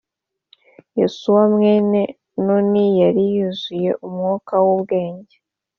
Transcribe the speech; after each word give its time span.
yosuwa 0.99 1.43
mwene 1.53 2.01
nuni 2.43 2.85
yari 3.01 3.23
yuzuye 3.35 3.91
umwuka 4.05 4.53
w’ubwenge, 4.65 5.35